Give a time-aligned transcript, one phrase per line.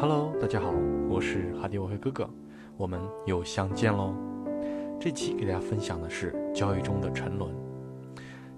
[0.00, 0.72] 哈喽，大家好
[1.08, 2.30] 我是哈迪沃黑哥哥，
[2.76, 4.14] 我们又相见喽。
[5.00, 7.52] 这期给大家分享的是交易中的沉沦。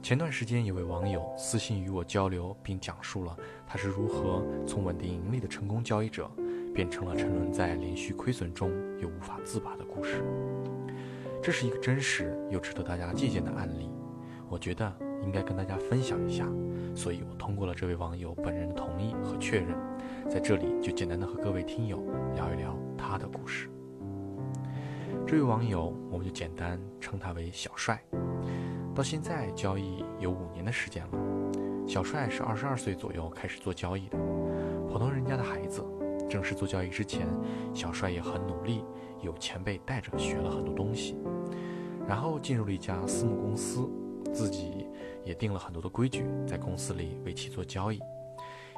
[0.03, 3.35] 前段时间有位网友私信与我交流，并讲述了
[3.67, 6.31] 他是如何从稳定盈利的成功交易者，
[6.75, 8.71] 变成了沉沦在连续亏损中
[9.01, 10.23] 又无法自拔的故事。
[11.43, 13.89] 这是一个真实又值得大家借鉴的案例，
[14.47, 16.47] 我觉得应该跟大家分享一下，
[16.95, 19.77] 所以我通过了这位网友本人的同意和确认，
[20.29, 22.03] 在这里就简单的和各位听友
[22.35, 23.71] 聊一聊他的故事。
[25.27, 28.03] 这位网友，我们就简单称他为小帅，
[28.95, 31.19] 到现在交易有五年的时间了。
[31.87, 34.19] 小帅是二十二岁左右开始做交易的，
[34.89, 35.85] 普通人家的孩子。
[36.29, 37.27] 正式做交易之前，
[37.75, 38.85] 小帅也很努力，
[39.21, 41.17] 有前辈带着学了很多东西，
[42.07, 43.91] 然后进入了一家私募公司，
[44.33, 44.87] 自己
[45.25, 48.01] 也定了很多的规矩，在公司里为其做交易，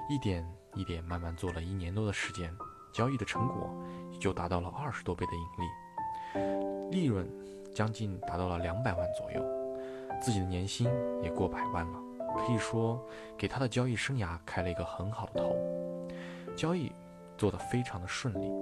[0.08, 2.54] 一点一点慢慢做了一年多的时间，
[2.92, 3.70] 交易的成果
[4.10, 7.28] 也就达到了二十多倍的盈利，利润
[7.74, 9.42] 将近达到了两百万左右，
[10.20, 10.88] 自己的年薪
[11.22, 11.98] 也过百万了，
[12.36, 13.00] 可以说
[13.36, 15.56] 给他的交易生涯开了一个很好的头，
[16.56, 16.92] 交易。
[17.38, 18.52] 做得非常的顺利，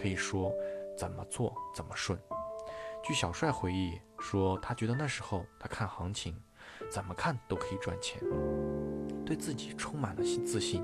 [0.00, 0.52] 可以说
[0.96, 2.16] 怎么做怎么顺。
[3.02, 6.40] 据小帅回忆说，他觉得那时候他看行情，
[6.90, 8.20] 怎么看都可以赚钱，
[9.24, 10.82] 对自己充满了自信。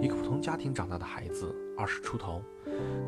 [0.00, 2.42] 一个普通家庭长大的孩子，二十出头，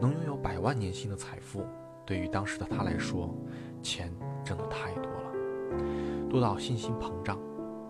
[0.00, 1.64] 能拥有百万年薪的财富，
[2.06, 3.34] 对于当时的他来说，
[3.82, 4.12] 钱
[4.44, 7.38] 真的太多了，多到信心膨胀，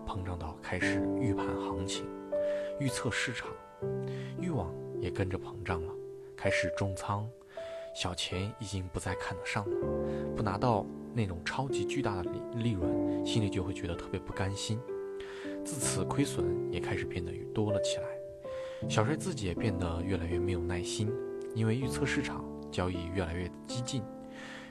[0.05, 2.05] 膨胀到开始预判行情，
[2.79, 3.49] 预测市场，
[4.39, 4.73] 欲望。
[5.01, 5.93] 也跟着膨胀了，
[6.35, 7.25] 开始重仓，
[7.99, 9.75] 小钱已经不再看得上了，
[10.33, 14.79] 不拿到那种超级巨大的利利润，心里就会觉得特别不甘心。
[15.65, 18.07] 自此亏损也开始变得多了起来，
[18.87, 21.11] 小帅自己也变得越来越没有耐心，
[21.53, 24.01] 因为预测市场交易越来越激进，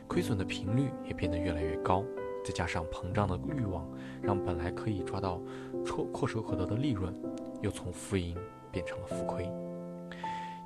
[0.07, 2.03] 亏损的频率也变得越来越高，
[2.43, 3.87] 再加上膨胀的欲望，
[4.23, 5.39] 让本来可以抓到
[5.85, 7.15] 绰阔手可得的利润，
[7.61, 8.35] 又从浮盈
[8.73, 9.47] 变成了浮亏。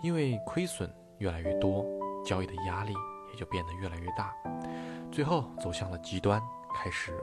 [0.00, 1.84] 因为亏损越来越多，
[2.24, 2.92] 交易的压力
[3.32, 4.34] 也就变得越来越大，
[5.10, 6.42] 最后走向了极端，
[6.74, 7.18] 开始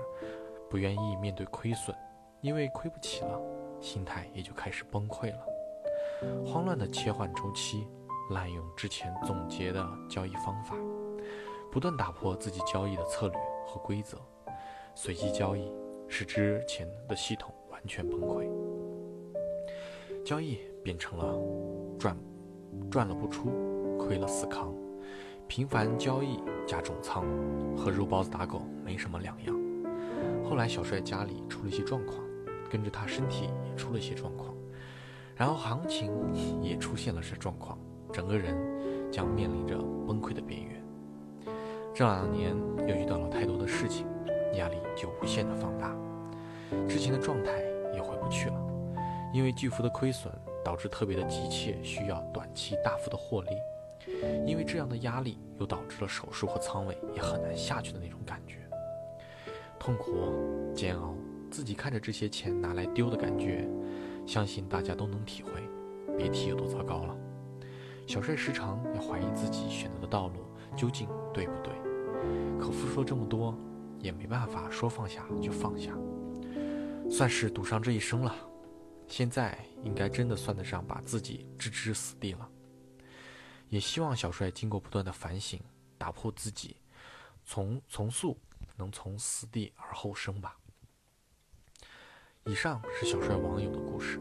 [0.70, 1.96] 不愿意面对亏损，
[2.42, 3.40] 因为亏不起了，
[3.80, 5.40] 心态也就开始崩溃了。
[6.46, 7.88] 慌乱的切换周期，
[8.32, 10.76] 滥用之前总结的交易方法，
[11.72, 14.18] 不断打破自己交易的策略和规则，
[14.96, 15.72] 随机交易，
[16.08, 18.48] 使之前的系统完全崩溃，
[20.26, 21.40] 交易变成了
[21.98, 22.18] 赚。
[22.92, 23.50] 赚了不出，
[23.98, 24.72] 亏了死扛，
[25.50, 27.26] 频繁交易加重仓，
[27.76, 29.56] 和肉包子打狗没什么两样。
[30.48, 32.20] 后来小帅家里出了一些状况，
[32.70, 34.54] 跟着他身体也出了一些状况，
[35.36, 36.14] 然后行情
[36.62, 37.80] 也出现了些状况，
[38.14, 38.56] 整个人
[39.12, 39.76] 将面临着
[40.08, 40.80] 崩溃的边缘。
[41.96, 42.56] 这两年
[42.88, 44.06] 又遇到了太多的事情，
[44.54, 45.98] 压力就无限的放大，
[46.88, 47.54] 之前的状态
[47.92, 48.56] 也回不去了，
[49.34, 50.32] 因为巨幅的亏损。
[50.62, 53.50] 导致特别的急切，需要短期大幅的获利，
[54.46, 58.58] 因为这样的压力又导致了手术和仓位也很难下去的那种感觉，
[59.80, 61.16] 痛苦、煎熬，
[61.50, 63.68] 自己看着这些钱拿来丢的感觉，
[64.26, 65.52] 相信大家都能体会，
[66.18, 67.16] 别提有多糟糕了。
[68.08, 70.36] 小帅时常也怀疑自己选择的道路
[70.76, 71.74] 究竟对不对，
[72.60, 73.56] 可付出了这么多，
[74.00, 75.96] 也没办法说放下就放下，
[77.10, 78.36] 算是赌上这一生了。
[79.08, 82.50] 现在应该真的算得上把自己置之死地了，
[83.70, 85.60] 也希望小帅经过不断的反省，
[85.98, 86.76] 打破自己，
[87.46, 88.38] 从从速
[88.76, 90.58] 能从死地而后生吧。
[92.46, 94.20] 以上是小帅网友的故事，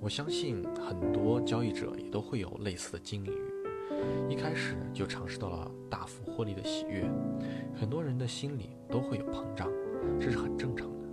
[0.00, 3.30] 我相信很多交易者也都会有类似的经历，
[4.28, 7.08] 一开始就尝试到了大幅获利的喜悦，
[7.78, 9.70] 很多人的心里都会有膨胀，
[10.18, 11.08] 这是很正常的，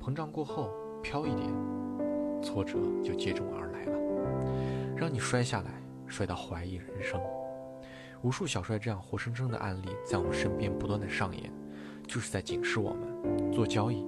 [0.00, 0.70] 膨胀过后
[1.02, 1.52] 飘一点。
[2.42, 5.81] 挫折就接踵而来了，让你摔下来，
[6.12, 7.18] 摔到怀疑人生。
[8.20, 11.50] 无数小帅这样活生生的案例在我们身边不断的上演，
[12.06, 14.06] 就是在警示我们：做交易，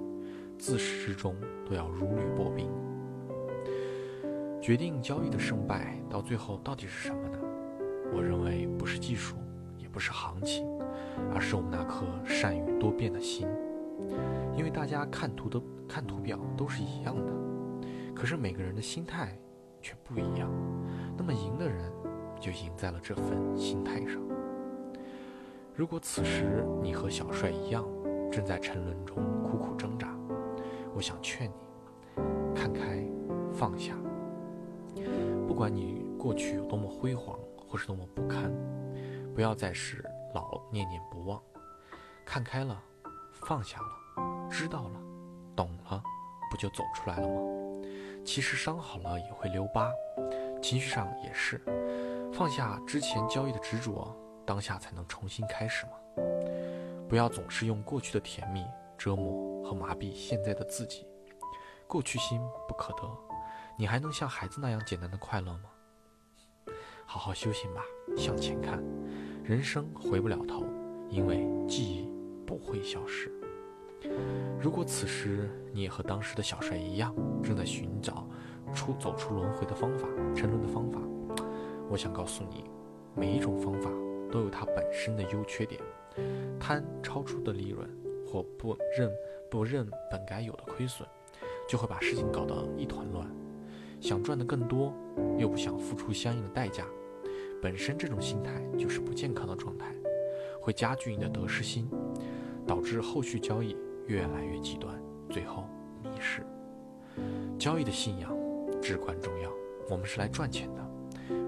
[0.57, 1.35] 自始至终
[1.67, 2.69] 都要如履薄冰。
[4.61, 7.39] 决定交易的胜败，到最后到底是什么呢？
[8.13, 9.35] 我认为不是技术，
[9.77, 10.65] 也不是行情，
[11.33, 13.47] 而是我们那颗善于多变的心。
[14.55, 17.33] 因为大家看图的看图表都是一样的。
[18.15, 19.37] 可是每个人的心态
[19.81, 20.49] 却不一样，
[21.17, 21.91] 那么赢的人
[22.39, 24.21] 就赢在了这份心态上。
[25.73, 27.85] 如果此时你和小帅一样
[28.31, 30.15] 正在沉沦中苦苦挣扎，
[30.93, 31.53] 我想劝你
[32.55, 33.05] 看开
[33.53, 33.93] 放下。
[35.47, 37.37] 不管你过去有多么辉煌
[37.67, 38.51] 或是多么不堪，
[39.33, 40.03] 不要再是
[40.33, 41.41] 老念念不忘。
[42.25, 42.81] 看开了，
[43.33, 44.99] 放下了，知道了，
[45.55, 46.01] 懂了，
[46.49, 47.41] 不就走出来了吗？
[48.25, 49.91] 其实伤好了也会留疤，
[50.65, 51.61] 情绪上也是。
[52.33, 54.11] 放下之前交易的执着，
[54.47, 55.91] 当下才能重新开始嘛。
[57.07, 58.65] 不要总是用过去的甜蜜
[58.97, 61.05] 折磨和麻痹现在的自己。
[61.85, 63.07] 过去心不可得，
[63.77, 65.69] 你还能像孩子那样简单的快乐吗？
[67.05, 67.83] 好好修行吧，
[68.17, 68.83] 向前看，
[69.43, 70.65] 人生回不了头，
[71.09, 72.09] 因为记忆
[72.43, 73.31] 不会消失。
[74.59, 77.13] 如果此时你也和当时的小帅一样，
[77.43, 78.27] 正在寻找
[78.75, 80.99] 出走出轮回的方法、沉沦的方法，
[81.89, 82.65] 我想告诉你，
[83.15, 83.89] 每一种方法
[84.29, 85.81] 都有它本身的优缺点。
[86.59, 87.89] 贪超出的利润，
[88.25, 89.11] 或不认
[89.49, 91.07] 不认本该有的亏损，
[91.67, 93.27] 就会把事情搞得一团乱。
[94.01, 94.93] 想赚得更多，
[95.37, 96.85] 又不想付出相应的代价，
[97.61, 99.95] 本身这种心态就是不健康的状态，
[100.61, 101.89] 会加剧你的得失心，
[102.67, 103.75] 导致后续交易
[104.07, 105.65] 越来越极端，最后
[106.03, 106.45] 迷失。
[107.57, 108.35] 交易的信仰
[108.85, 109.49] 至关重要，
[109.89, 110.87] 我们是来赚钱的，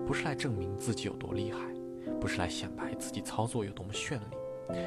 [0.08, 1.60] 不是来证明自己有多厉害，
[2.20, 4.78] 不是来显摆自己操作有多么绚丽。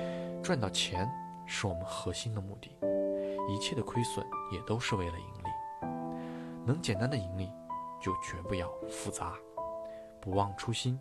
[0.42, 1.08] 赚到钱
[1.46, 2.76] 是我们核心的目的，
[3.48, 5.86] 一切的亏损也都是为了盈利。
[6.66, 7.48] 能简单的盈利。
[8.02, 9.34] 就绝不要复杂，
[10.22, 10.98] 不忘初心，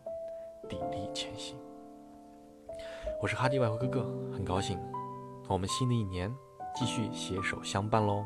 [0.68, 1.57] 砥砺前行。
[3.22, 4.01] 我是哈迪外汇哥哥，
[4.34, 4.78] 很高兴，
[5.48, 6.30] 我们新的一年
[6.75, 8.25] 继续携手相伴喽。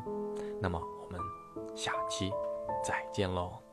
[0.60, 1.20] 那么我们
[1.76, 2.32] 下期
[2.84, 3.63] 再见喽。